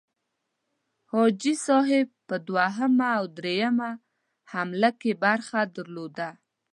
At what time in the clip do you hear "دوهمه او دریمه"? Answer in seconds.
2.47-3.91